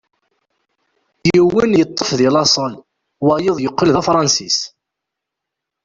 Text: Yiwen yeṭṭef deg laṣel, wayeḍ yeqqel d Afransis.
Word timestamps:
Yiwen 1.31 1.71
yeṭṭef 1.79 2.09
deg 2.19 2.31
laṣel, 2.33 2.73
wayeḍ 3.25 3.57
yeqqel 3.61 3.89
d 3.95 3.97
Afransis. 4.01 4.59